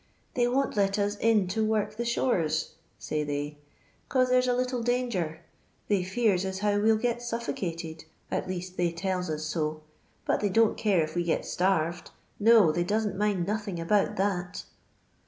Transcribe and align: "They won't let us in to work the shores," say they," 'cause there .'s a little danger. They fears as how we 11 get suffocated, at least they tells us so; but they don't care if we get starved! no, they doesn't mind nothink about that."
"They 0.33 0.47
won't 0.47 0.75
let 0.75 0.97
us 0.97 1.15
in 1.17 1.47
to 1.49 1.63
work 1.63 1.95
the 1.95 2.05
shores," 2.05 2.73
say 2.97 3.23
they," 3.23 3.59
'cause 4.09 4.29
there 4.31 4.41
.'s 4.41 4.47
a 4.47 4.53
little 4.55 4.81
danger. 4.81 5.41
They 5.89 6.03
fears 6.03 6.43
as 6.43 6.57
how 6.57 6.71
we 6.71 6.89
11 6.89 6.97
get 7.03 7.21
suffocated, 7.21 8.05
at 8.31 8.47
least 8.47 8.77
they 8.77 8.91
tells 8.91 9.29
us 9.29 9.43
so; 9.43 9.81
but 10.25 10.39
they 10.39 10.49
don't 10.49 10.75
care 10.75 11.03
if 11.03 11.13
we 11.13 11.23
get 11.23 11.45
starved! 11.45 12.09
no, 12.39 12.71
they 12.71 12.83
doesn't 12.83 13.15
mind 13.15 13.45
nothink 13.45 13.77
about 13.77 14.15
that." 14.15 14.63